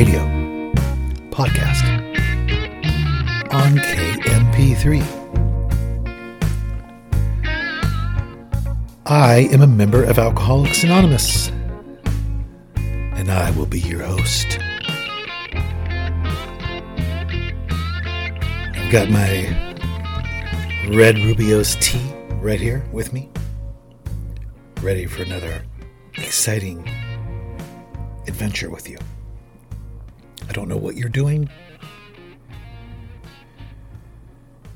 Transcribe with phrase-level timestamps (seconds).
[0.00, 0.24] Radio
[1.28, 1.84] podcast
[3.52, 5.02] on KMP3.
[9.04, 11.48] I am a member of Alcoholics Anonymous,
[12.76, 14.58] and I will be your host.
[18.74, 19.54] I've got my
[20.96, 23.28] red Rubio's tea right here with me,
[24.80, 25.62] ready for another
[26.14, 26.88] exciting
[28.26, 28.96] adventure with you.
[30.50, 31.48] I don't know what you're doing.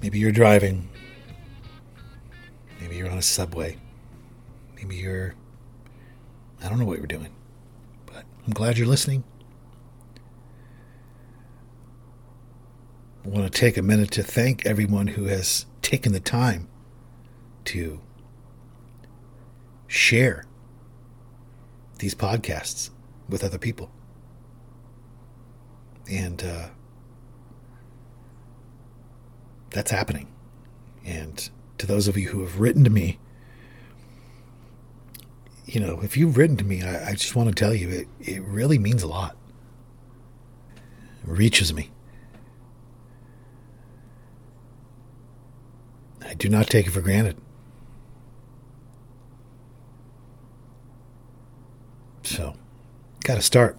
[0.00, 0.88] Maybe you're driving.
[2.80, 3.76] Maybe you're on a subway.
[4.76, 5.34] Maybe you're.
[6.62, 7.34] I don't know what you're doing.
[8.06, 9.24] But I'm glad you're listening.
[13.24, 16.68] I want to take a minute to thank everyone who has taken the time
[17.64, 18.00] to
[19.88, 20.44] share
[21.98, 22.90] these podcasts
[23.28, 23.90] with other people.
[26.10, 26.68] And uh,
[29.70, 30.28] that's happening.
[31.04, 33.18] And to those of you who have written to me,
[35.66, 38.08] you know, if you've written to me, I, I just want to tell you it,
[38.20, 39.36] it really means a lot.
[40.76, 41.90] It reaches me.
[46.22, 47.36] I do not take it for granted.
[52.22, 52.54] So,
[53.22, 53.78] got to start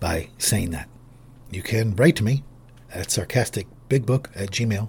[0.00, 0.88] by saying that.
[1.50, 2.44] You can write to me
[2.92, 4.88] at sarcasticbigbook at gmail.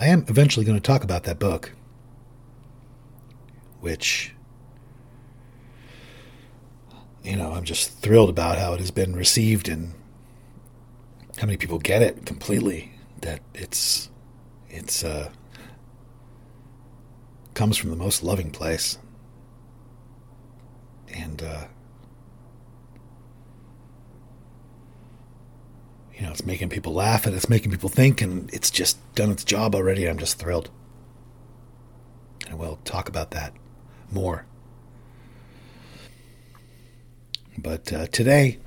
[0.00, 1.72] I am eventually going to talk about that book,
[3.80, 4.34] which,
[7.24, 9.92] you know, I'm just thrilled about how it has been received and
[11.38, 14.10] how many people get it completely that it's
[14.68, 15.30] it's uh
[17.54, 18.98] comes from the most loving place
[21.12, 21.64] and uh
[26.18, 29.30] you know it's making people laugh and it's making people think and it's just done
[29.30, 30.06] its job already.
[30.06, 30.68] I'm just thrilled.
[32.48, 33.52] And we'll talk about that
[34.10, 34.46] more.
[37.56, 38.58] But uh, today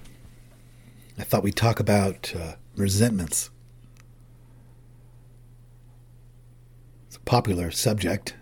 [1.18, 3.50] i thought we'd talk about uh, resentments.
[7.08, 8.36] It's a popular subject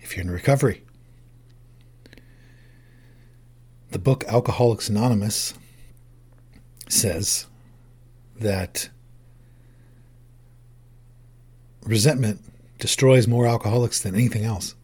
[0.00, 0.84] if you're in recovery.
[3.90, 5.54] The book Alcoholics Anonymous
[6.88, 7.46] says
[8.40, 8.88] that
[11.84, 12.40] resentment
[12.78, 14.74] destroys more alcoholics than anything else.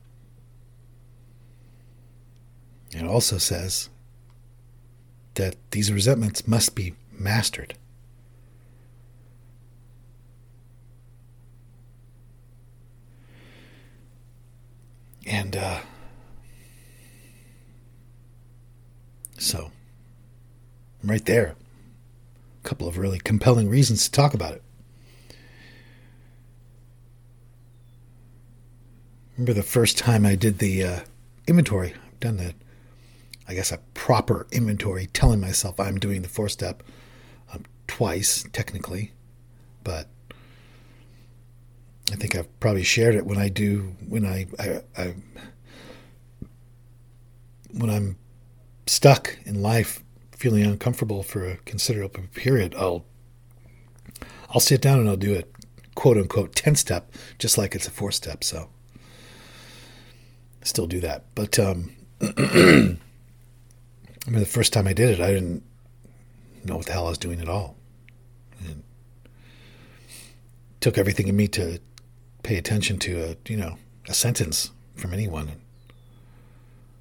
[2.93, 3.91] It also says
[5.35, 7.75] that these resentments must be mastered.
[15.27, 15.81] And uh,
[19.39, 19.73] so,
[21.03, 21.57] right there.
[22.67, 24.63] Couple of really compelling reasons to talk about it.
[29.37, 31.01] Remember the first time I did the uh,
[31.47, 31.95] inventory?
[31.95, 32.55] I've done the,
[33.47, 36.83] I guess, a proper inventory, telling myself I'm doing the four step
[37.53, 39.13] um, twice, technically,
[39.85, 40.09] but
[42.11, 45.15] I think I've probably shared it when I do when I, I, I
[47.71, 48.17] when I'm
[48.87, 50.03] stuck in life,
[50.37, 52.75] feeling uncomfortable for a considerable period.
[52.77, 53.05] I'll
[54.51, 55.43] I'll sit down and I'll do a
[55.95, 58.45] quote unquote ten step, just like it's a four step.
[58.45, 58.69] So
[60.63, 62.99] still do that, but um, I
[64.29, 65.63] mean, the first time I did it, I didn't
[66.65, 67.77] know what the hell I was doing at all.
[68.67, 68.83] And
[70.81, 71.81] took everything in me to
[72.43, 73.77] pay attention to a you know
[74.09, 75.51] a sentence from anyone.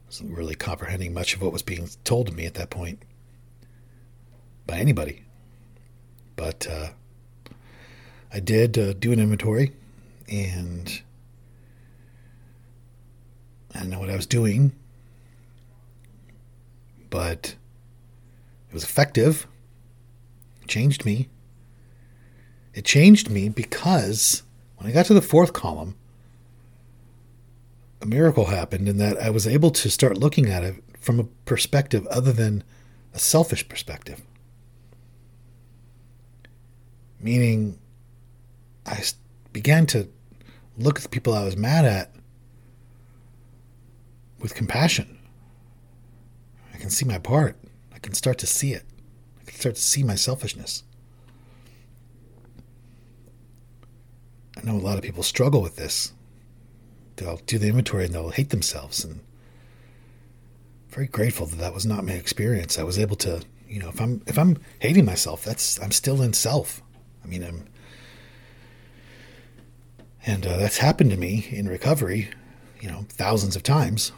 [0.08, 3.04] wasn't really comprehending much of what was being told to me at that point
[4.66, 5.24] by anybody.
[6.36, 6.90] But uh,
[8.34, 9.72] I did uh, do an inventory,
[10.30, 11.02] and
[13.74, 14.74] I didn't know what I was doing,
[17.10, 17.56] but
[18.70, 19.48] it was effective.
[20.62, 21.30] It Changed me.
[22.74, 24.44] It changed me because
[24.78, 25.96] when I got to the fourth column,
[28.02, 31.24] a miracle happened in that I was able to start looking at it from a
[31.46, 32.64] perspective other than
[33.14, 34.22] a selfish perspective.
[37.26, 37.80] Meaning,
[38.86, 39.02] I
[39.52, 40.08] began to
[40.78, 42.12] look at the people I was mad at
[44.40, 45.18] with compassion.
[46.72, 47.58] I can see my part.
[47.92, 48.84] I can start to see it.
[49.42, 50.84] I can start to see my selfishness.
[54.56, 56.14] I know a lot of people struggle with this.
[57.16, 59.04] They'll do the inventory and they'll hate themselves.
[59.04, 59.22] And I'm
[60.90, 62.78] very grateful that that was not my experience.
[62.78, 66.22] I was able to, you know, if I'm if I'm hating myself, that's I'm still
[66.22, 66.84] in self.
[67.26, 67.66] I mean, I'm,
[70.26, 72.30] and uh, that's happened to me in recovery,
[72.80, 74.12] you know, thousands of times,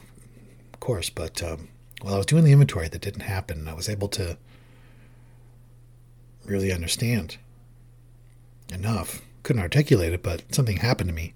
[0.74, 1.10] of course.
[1.10, 1.70] But um,
[2.02, 3.68] while I was doing the inventory, that didn't happen.
[3.68, 4.38] I was able to
[6.46, 7.38] really understand
[8.74, 11.34] enough couldn't articulate it, but something happened to me.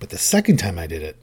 [0.00, 1.16] But the second time I did it,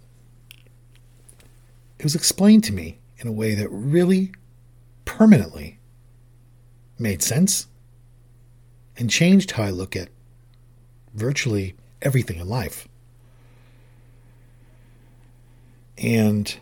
[2.00, 4.32] it was explained to me in a way that really
[5.04, 5.78] permanently
[6.98, 7.68] made sense
[9.02, 10.10] and changed how I look at
[11.16, 12.88] virtually everything in life.
[15.98, 16.56] And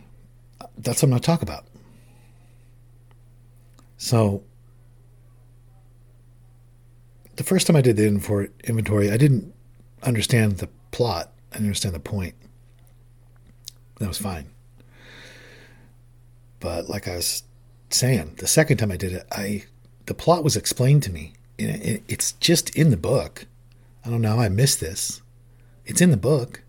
[0.78, 1.66] that's what I'm going to talk about.
[3.98, 4.42] So,
[7.36, 9.52] the first time I did the inventory, I didn't
[10.02, 11.30] understand the plot.
[11.50, 12.36] I didn't understand the point.
[13.98, 14.46] That was fine.
[16.58, 17.42] But like I was
[17.90, 19.64] saying, the second time I did it, I
[20.06, 21.34] the plot was explained to me.
[21.60, 23.46] It's just in the book.
[24.04, 25.22] I don't know how I missed this.
[25.84, 26.62] It's in the book.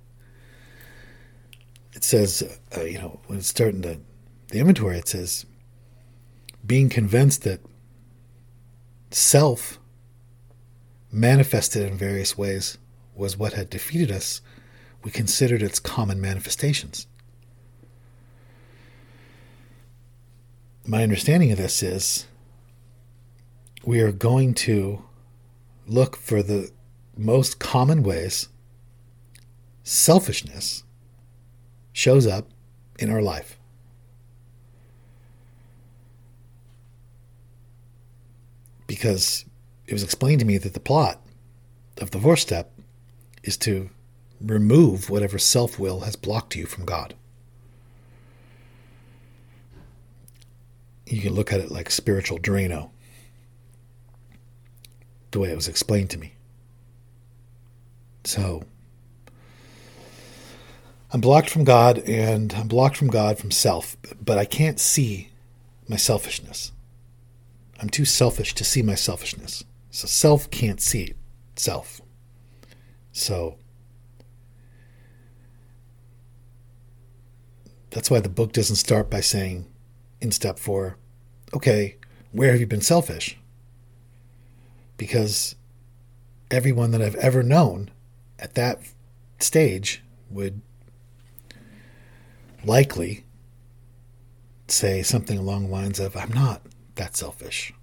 [1.94, 4.00] It says, uh, you know, when it's starting the
[4.50, 5.46] the inventory, it says
[6.66, 7.62] being convinced that
[9.12, 9.80] self
[11.12, 12.78] manifested in various ways
[13.16, 14.42] was what had defeated us,
[15.04, 17.08] we considered its common manifestations.
[20.86, 22.26] My understanding of this is
[23.84, 25.04] we are going to
[25.88, 26.72] look for the
[27.18, 28.50] most common ways
[29.84, 30.84] selfishness
[31.92, 32.48] shows up
[33.00, 33.58] in our life.
[38.88, 39.46] Because
[39.88, 41.22] it was explained to me that the plot
[42.00, 42.72] of the fourth step
[43.44, 43.90] is to
[44.40, 47.16] remove whatever self will has blocked you from God.
[51.06, 52.92] You can look at it like spiritual Drano,
[55.32, 56.34] the way it was explained to me.
[58.24, 58.64] So,
[61.12, 65.30] I'm blocked from God and I'm blocked from God from self, but I can't see
[65.88, 66.72] my selfishness.
[67.80, 69.64] I'm too selfish to see my selfishness.
[69.90, 71.16] So, self can't see
[71.56, 72.02] self.
[73.12, 73.58] So
[77.90, 79.68] that's why the book doesn't start by saying
[80.22, 80.98] in step four,
[81.54, 81.98] okay,
[82.32, 83.38] where have you been selfish?
[85.02, 85.56] Because
[86.52, 87.90] everyone that I've ever known
[88.38, 88.80] at that
[89.40, 90.62] stage would
[92.64, 93.26] likely
[94.68, 96.62] say something along the lines of, I'm not
[96.98, 97.74] that selfish.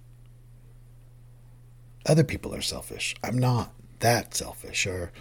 [2.05, 3.15] Other people are selfish.
[3.21, 5.11] I'm not that selfish or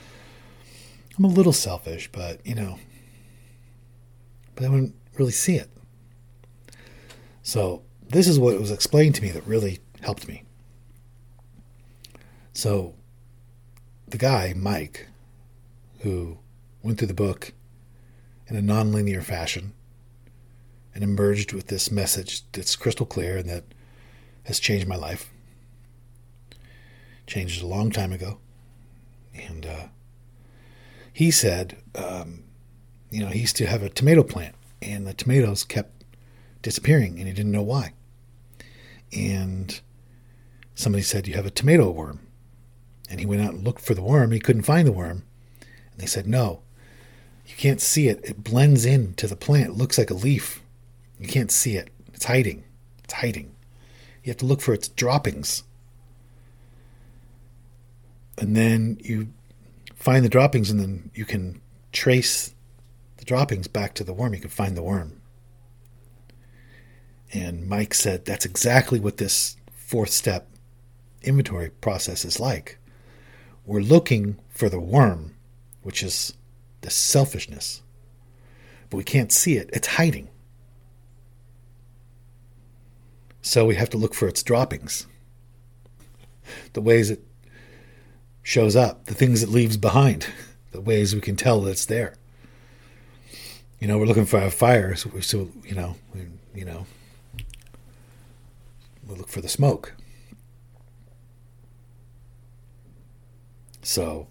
[1.19, 2.79] I'm a little selfish, but you know,
[4.55, 5.69] but I wouldn't really see it.
[7.43, 10.45] So this is what was explained to me that really helped me.
[12.59, 12.97] So
[14.09, 15.07] the guy, Mike,
[16.01, 16.39] who
[16.83, 17.53] went through the book
[18.49, 19.75] in a nonlinear fashion
[20.93, 23.63] and emerged with this message that's crystal clear and that
[24.43, 25.31] has changed my life.
[27.29, 28.41] Changed a long time ago.
[29.37, 29.87] And uh,
[31.13, 32.43] he said, um,
[33.09, 36.03] you know, he used to have a tomato plant, and the tomatoes kept
[36.63, 37.93] disappearing, and he didn't know why.
[39.17, 39.81] And
[40.75, 42.19] somebody said, You have a tomato worm.
[43.11, 44.33] And he went out and looked for the worm.
[44.33, 45.25] He couldn't find the worm.
[45.61, 46.63] And they said, No,
[47.47, 48.21] you can't see it.
[48.23, 49.71] It blends in to the plant.
[49.71, 50.63] It looks like a leaf.
[51.19, 51.91] You can't see it.
[52.13, 52.65] It's hiding.
[53.05, 53.55] It's hiding.
[54.23, 55.63] You have to look for its droppings
[58.41, 59.29] and then you
[59.97, 61.61] find the droppings, and then you can
[61.93, 62.55] trace
[63.17, 64.35] the droppings back to the worm.
[64.35, 65.21] You can find the worm.
[67.33, 70.49] And Mike said that's exactly what this fourth step
[71.23, 72.79] inventory process is like.
[73.69, 75.35] We're looking for the worm,
[75.83, 76.33] which is
[76.81, 77.83] the selfishness,
[78.89, 79.69] but we can't see it.
[79.75, 80.31] It's hiding.
[83.43, 85.07] So we have to look for its droppings,
[86.73, 87.23] the ways it
[88.43, 90.27] shows up, the things it leaves behind,
[90.71, 92.15] the ways we can tell that it's there.
[93.81, 96.23] You know, we're looking for a fire, so, so you know, we,
[96.55, 96.87] you know,
[99.07, 99.93] we look for the smoke.
[103.89, 104.27] So,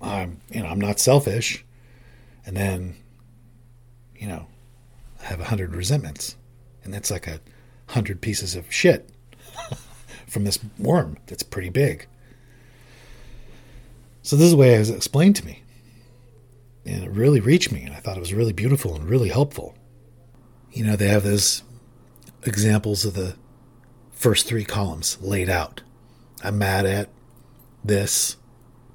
[0.00, 1.64] I'm, you know, I'm not selfish,
[2.44, 2.96] and then,
[4.16, 4.48] you know,
[5.20, 6.34] I have a hundred resentments,
[6.82, 7.38] and that's like a
[7.86, 9.08] hundred pieces of shit
[10.26, 12.08] from this worm that's pretty big.
[14.22, 15.62] So this is the way it was explained to me.
[16.84, 19.76] And it really reached me, and I thought it was really beautiful and really helpful.
[20.72, 21.62] You know, they have those
[22.42, 23.36] examples of the
[24.10, 25.82] first three columns laid out.
[26.42, 27.08] I'm mad at
[27.84, 28.36] this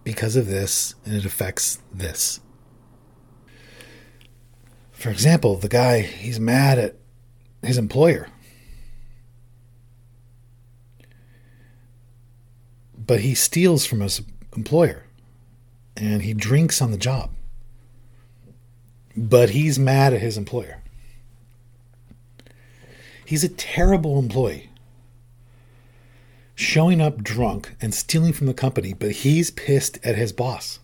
[0.03, 2.39] because of this, and it affects this.
[4.91, 6.96] For example, the guy, he's mad at
[7.63, 8.29] his employer.
[12.98, 14.22] But he steals from his
[14.55, 15.05] employer
[15.98, 17.31] and he drinks on the job.
[19.15, 20.81] But he's mad at his employer.
[23.25, 24.70] He's a terrible employee.
[26.61, 30.79] Showing up drunk and stealing from the company, but he's pissed at his boss.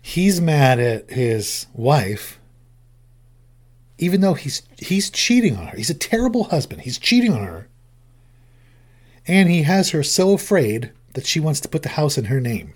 [0.00, 2.38] He's mad at his wife
[3.98, 5.76] even though he's he's cheating on her.
[5.76, 6.82] He's a terrible husband.
[6.82, 7.68] He's cheating on her.
[9.26, 12.40] And he has her so afraid that she wants to put the house in her
[12.40, 12.74] name.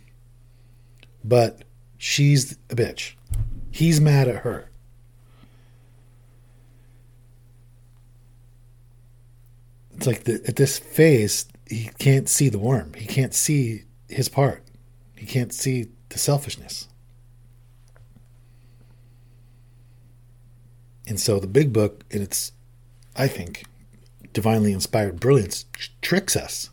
[1.24, 1.64] But
[1.98, 3.14] she's a bitch.
[3.70, 4.70] He's mad at her.
[9.98, 12.92] It's like the, at this phase, he can't see the worm.
[12.94, 14.62] He can't see his part.
[15.16, 16.86] He can't see the selfishness.
[21.08, 22.52] And so the big book, in its,
[23.16, 23.64] I think,
[24.32, 25.64] divinely inspired brilliance,
[26.00, 26.70] tricks us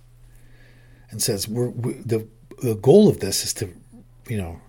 [1.09, 2.27] and says we're, we, the
[2.61, 3.69] the goal of this is to
[4.29, 4.61] you know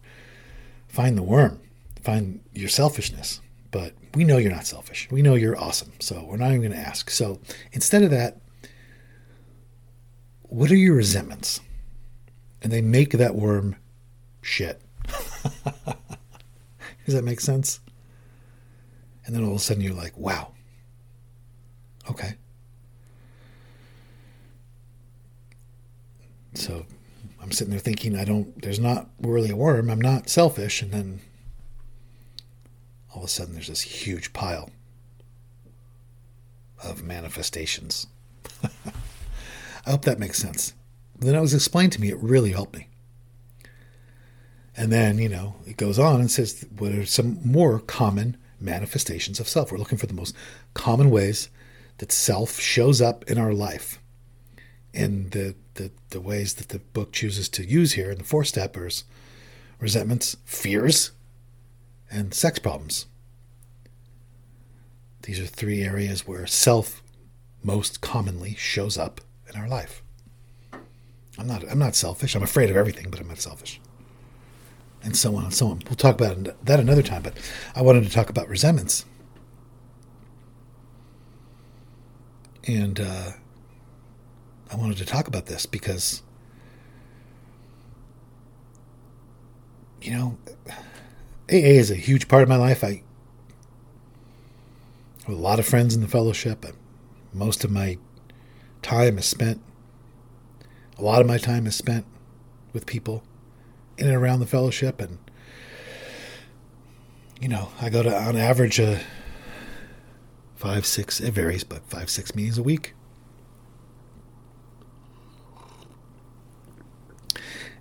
[0.89, 1.61] find the worm
[2.03, 6.37] find your selfishness but we know you're not selfish we know you're awesome so we're
[6.37, 7.39] not even going to ask so
[7.73, 8.39] instead of that
[10.49, 11.61] what are your resentments
[12.63, 13.77] and they make that worm
[14.43, 14.81] shit
[17.05, 17.81] does that make sense
[19.25, 20.53] and then all of a sudden you're like wow
[22.11, 22.37] okay
[26.57, 26.87] So
[27.41, 29.91] I'm sitting there thinking, I don't, there's not really a worm.
[29.91, 30.83] I'm not selfish.
[30.83, 31.21] And then
[33.13, 34.71] all of a sudden there's this huge pile
[36.83, 38.07] of manifestations.
[39.87, 40.75] I hope that makes sense.
[41.19, 42.89] Then it was explained to me, it really helped me.
[44.77, 49.41] And then, you know, it goes on and says, what are some more common manifestations
[49.41, 49.73] of self?
[49.73, 50.35] We're looking for the most
[50.75, 51.49] common ways
[51.99, 54.01] that self shows up in our life.
[54.93, 58.45] And the the, the ways that the book chooses to use here in the four
[58.45, 59.05] steppers
[59.79, 61.13] resentments, fears,
[62.11, 63.07] and sex problems.
[65.23, 67.03] These are three areas where self
[67.63, 69.21] most commonly shows up
[69.53, 70.03] in our life.
[71.39, 72.35] I'm not I'm not selfish.
[72.35, 73.81] I'm afraid of everything, but I'm not selfish.
[75.03, 75.83] And so on and so on.
[75.87, 77.35] We'll talk about that another time, but
[77.75, 79.05] I wanted to talk about resentments.
[82.67, 83.33] And uh,
[84.73, 86.23] I wanted to talk about this because,
[90.03, 90.39] you know,
[91.49, 92.83] AA is a huge part of my life.
[92.83, 93.03] I
[95.27, 96.67] have a lot of friends in the fellowship.
[97.33, 97.99] Most of my
[98.87, 99.61] time is spent,
[100.97, 102.07] a lot of my time is spent
[102.73, 103.25] with people
[103.99, 105.01] in and around the fellowship.
[105.01, 105.19] And,
[107.41, 108.99] you know, I go to, on average, uh,
[110.55, 112.95] five, six, it varies, but five, six meetings a week.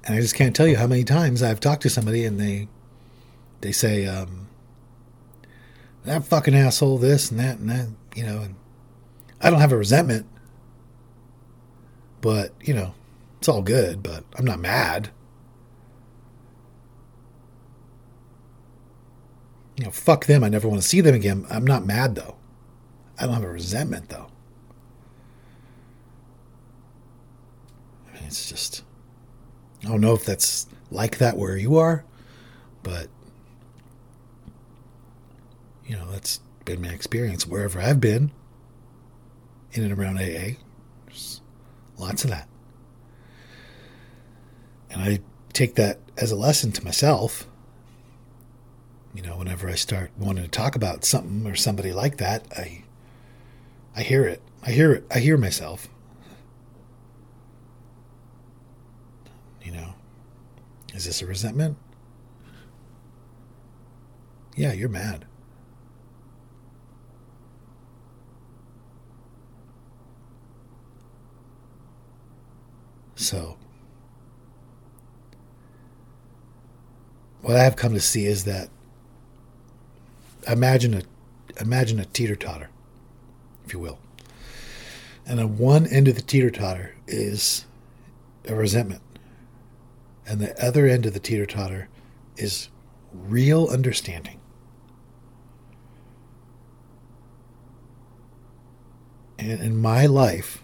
[0.04, 2.68] And I just can't tell you how many times I've talked to somebody and they
[3.62, 4.48] they say, um,
[6.04, 8.56] that fucking asshole, this and that and that, you know, and
[9.42, 10.28] I don't have a resentment,
[12.26, 12.92] but, you know,
[13.38, 15.12] it's all good, but I'm not mad.
[19.78, 20.44] You know, fuck them.
[20.44, 21.46] I never want to see them again.
[21.52, 22.36] I'm not mad though.
[23.20, 24.26] I don't have a resentment though.
[28.10, 28.82] I mean, it's just
[29.84, 32.06] I don't know if that's like that where you are,
[32.82, 33.08] but
[35.86, 38.32] you know, that's been my experience wherever I've been
[39.74, 40.58] in and around AA.
[41.06, 41.42] There's
[41.98, 42.48] Lots of that.
[44.90, 45.20] And I
[45.54, 47.48] take that as a lesson to myself.
[49.14, 52.84] You know, whenever I start wanting to talk about something or somebody like that, I
[53.96, 54.42] I hear it.
[54.62, 55.06] I hear it.
[55.10, 55.88] I hear myself.
[59.64, 59.94] You know,
[60.94, 61.78] is this a resentment?
[64.56, 65.26] Yeah, you're mad.
[73.16, 73.58] So,
[77.42, 78.70] what I have come to see is that
[80.48, 81.02] imagine a
[81.62, 82.70] imagine a teeter totter,
[83.66, 84.00] if you will.
[85.26, 87.66] And on one end of the teeter totter is
[88.48, 89.02] a resentment.
[90.28, 91.88] And the other end of the teeter totter
[92.36, 92.70] is
[93.14, 94.40] real understanding.
[99.38, 100.64] And in my life,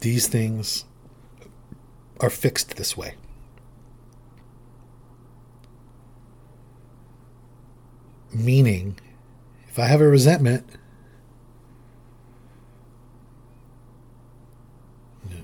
[0.00, 0.84] these things
[2.22, 3.14] are fixed this way.
[8.32, 8.98] Meaning,
[9.68, 10.66] if I have a resentment,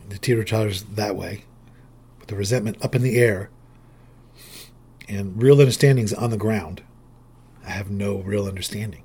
[0.09, 1.45] the teeter totters that way,
[2.19, 3.51] with the resentment up in the air,
[5.09, 6.83] and real understanding's on the ground.
[7.67, 9.03] I have no real understanding.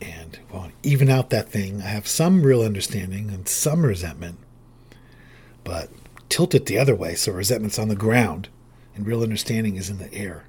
[0.00, 4.38] And well, even out that thing, I have some real understanding and some resentment,
[5.70, 5.88] but
[6.28, 8.48] tilt it the other way so resentment's on the ground
[8.96, 10.42] and real understanding is in the air.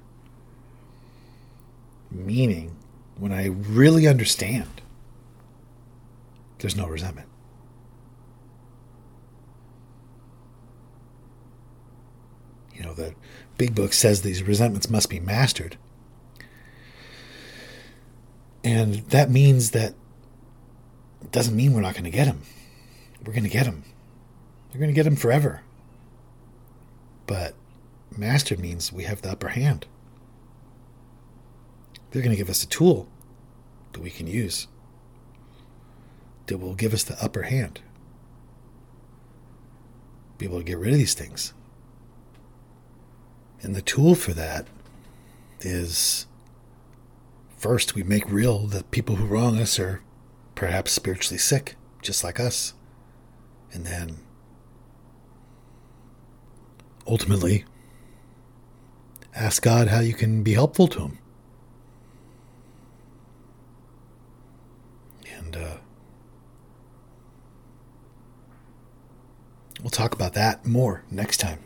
[2.10, 2.74] Meaning,
[3.16, 4.82] when I really understand,
[6.58, 7.28] there's no resentment.
[12.74, 13.14] You know, the
[13.58, 15.78] big book says these resentments must be mastered.
[18.64, 19.94] And that means that
[21.20, 22.42] it doesn't mean we're not going to get them.
[23.24, 23.84] We're going to get them.
[24.72, 25.62] We're going to get them forever.
[27.26, 27.54] But
[28.16, 29.86] mastered means we have the upper hand.
[32.10, 33.08] They're going to give us a tool
[33.92, 34.66] that we can use
[36.46, 37.80] that will give us the upper hand.
[40.38, 41.52] Be able to get rid of these things.
[43.62, 44.66] And the tool for that
[45.60, 46.26] is
[47.56, 50.02] first, we make real that people who wrong us are
[50.54, 52.74] perhaps spiritually sick, just like us.
[53.72, 54.18] And then
[57.06, 57.64] ultimately,
[59.34, 61.18] ask God how you can be helpful to Him.
[65.36, 65.76] And uh,
[69.80, 71.60] we'll talk about that more next time.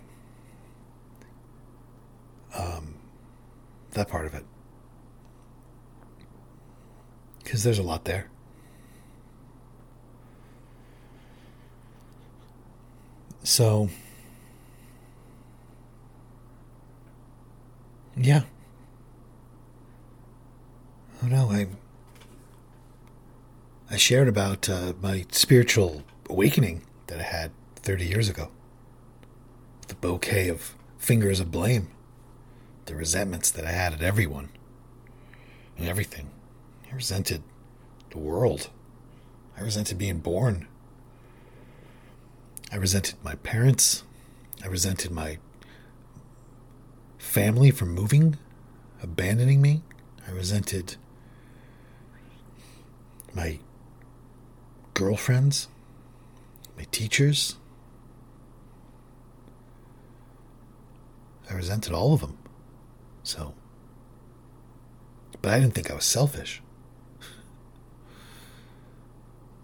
[2.56, 2.94] Um,
[3.92, 4.44] that part of it.
[7.42, 8.28] Because there's a lot there.
[13.42, 13.90] So,
[18.16, 18.42] yeah.
[21.22, 21.66] Oh no, I
[23.90, 28.50] I shared about uh, my spiritual awakening that I had 30 years ago.
[29.88, 31.88] The bouquet of fingers of blame,
[32.86, 34.48] the resentments that I had at everyone
[35.78, 36.30] and everything.
[36.90, 37.42] I resented
[38.10, 38.70] the world.
[39.56, 40.66] I resented being born.
[42.72, 44.02] I resented my parents.
[44.64, 45.38] I resented my
[47.26, 48.38] family for moving,
[49.02, 49.82] abandoning me.
[50.26, 50.96] I resented
[53.34, 53.58] my
[54.94, 55.68] girlfriends,
[56.78, 57.56] my teachers.
[61.50, 62.38] I resented all of them.
[63.22, 63.54] So,
[65.42, 66.62] but I didn't think I was selfish.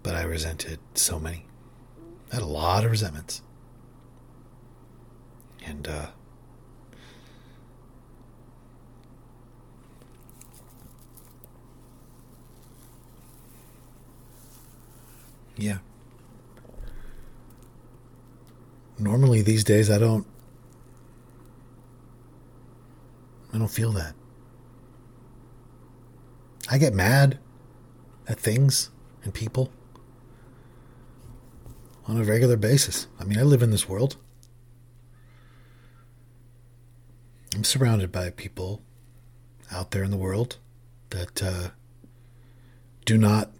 [0.03, 1.45] But I resented so many.
[2.31, 3.41] I had a lot of resentments.
[5.65, 6.07] And, uh,
[15.63, 15.77] yeah.
[18.99, 20.27] Normally these days I don't
[23.53, 24.15] I don't feel that.
[26.69, 27.39] I get mad
[28.27, 28.89] at things
[29.23, 29.71] and people
[32.07, 33.07] on a regular basis.
[33.19, 34.17] I mean, I live in this world.
[37.55, 38.81] I'm surrounded by people
[39.71, 40.57] out there in the world
[41.11, 41.69] that uh,
[43.05, 43.51] do not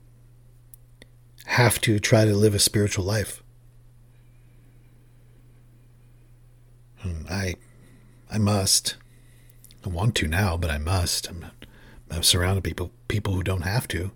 [1.54, 3.44] have to try to live a spiritual life.
[7.04, 7.56] And I,
[8.32, 8.96] I must.
[9.86, 11.30] I want to now, but I must.
[11.30, 11.46] I'm,
[12.10, 14.12] I'm surrounded people people who don't have to,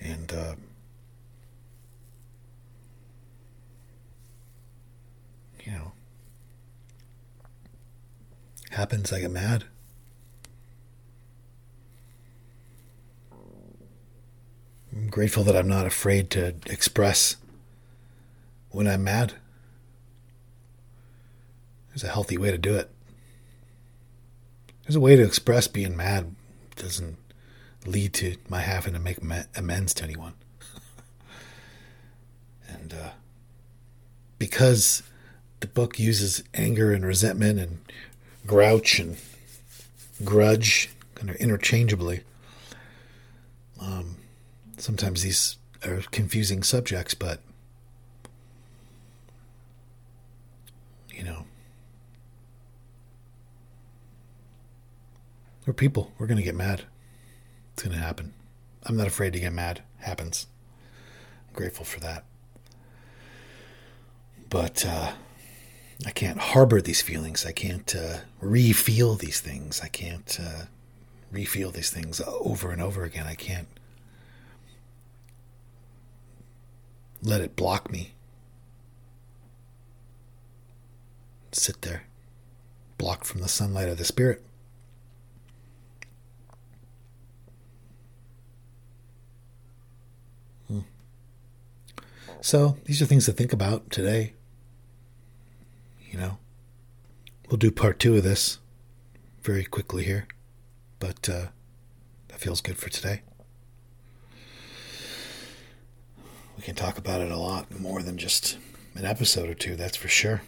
[0.00, 0.54] and uh,
[5.64, 5.92] you know,
[8.70, 9.12] happens.
[9.12, 9.64] I get mad.
[14.94, 17.36] I'm grateful that I'm not afraid to express
[18.70, 19.34] when I'm mad.
[21.88, 22.90] There's a healthy way to do it.
[24.84, 26.34] There's a way to express being mad.
[26.70, 27.16] It doesn't
[27.86, 29.18] lead to my having to make
[29.56, 30.34] amends to anyone.
[32.68, 33.10] and uh,
[34.38, 35.02] because
[35.60, 37.78] the book uses anger and resentment and
[38.46, 39.16] grouch and
[40.22, 42.20] grudge kind of interchangeably,
[43.80, 44.16] um,
[44.78, 47.40] sometimes these are confusing subjects, but
[51.12, 51.44] you know,
[55.66, 56.12] we're people.
[56.18, 56.84] We're going to get mad.
[57.72, 58.32] It's going to happen.
[58.84, 59.82] I'm not afraid to get mad.
[59.98, 60.46] happens.
[61.48, 62.24] I'm grateful for that.
[64.50, 65.12] But uh,
[66.06, 67.46] I can't harbor these feelings.
[67.46, 69.80] I can't uh, re-feel these things.
[69.82, 70.64] I can't uh,
[71.32, 73.26] re-feel these things over and over again.
[73.26, 73.68] I can't
[77.24, 78.14] let it block me.
[81.52, 82.04] Sit there,
[82.98, 84.44] blocked from the sunlight of the Spirit.
[90.68, 90.80] Hmm.
[92.40, 94.34] So, these are things to think about today.
[96.10, 96.38] You know,
[97.48, 98.58] we'll do part two of this
[99.42, 100.26] very quickly here,
[100.98, 101.46] but uh,
[102.28, 103.22] that feels good for today.
[106.56, 108.58] We can talk about it a lot more than just
[108.94, 110.42] an episode or two, that's for sure.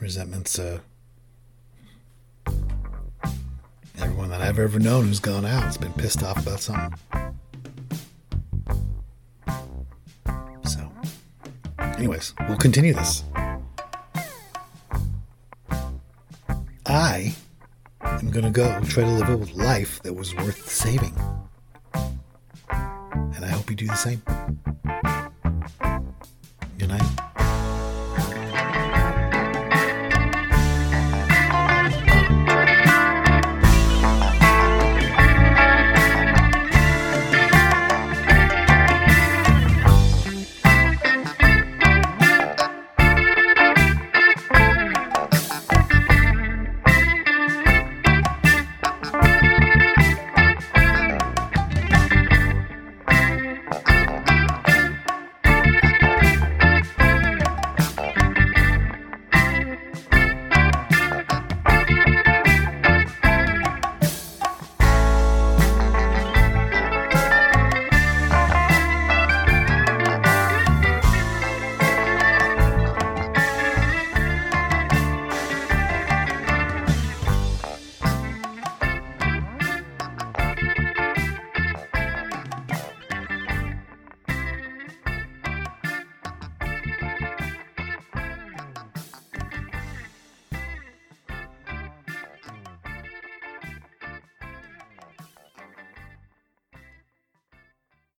[0.00, 0.80] Resentment's uh,
[3.98, 6.98] everyone that I've ever known who's gone out has been pissed off about something.
[10.64, 10.90] So,
[11.78, 13.24] anyways, we'll continue this.
[16.86, 17.34] I
[18.00, 21.14] am going to go try to live a life that was worth saving
[23.70, 24.22] hope you do the same.
[26.78, 27.19] Good night.